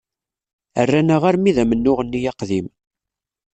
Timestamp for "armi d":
1.29-1.57